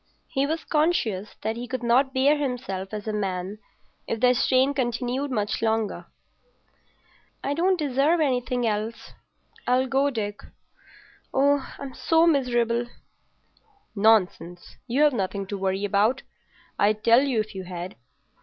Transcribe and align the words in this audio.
He 0.29 0.47
was 0.47 0.63
conscious 0.63 1.35
that 1.43 1.55
he 1.55 1.67
could 1.67 1.83
not 1.83 2.11
bear 2.11 2.35
himself 2.35 2.91
as 2.91 3.07
a 3.07 3.13
man 3.13 3.59
if 4.07 4.19
the 4.19 4.33
strain 4.33 4.73
continued 4.73 5.29
much 5.29 5.61
longer. 5.61 6.07
"I 7.43 7.53
don't 7.53 7.77
deserve 7.77 8.19
anything 8.19 8.65
else. 8.65 9.11
I'll 9.67 9.85
go, 9.85 10.09
Dick. 10.09 10.39
Oh, 11.31 11.71
I'm 11.77 11.93
so 11.93 12.25
miserable." 12.25 12.87
"Nonsense. 13.95 14.77
You've 14.87 15.13
nothing 15.13 15.45
to 15.45 15.57
worry 15.59 15.85
about; 15.85 16.23
I'd 16.79 17.03
tell 17.03 17.21
you 17.21 17.39
if 17.39 17.53
you 17.53 17.65
had. 17.65 17.95